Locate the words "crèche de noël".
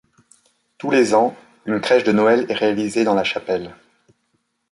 1.79-2.47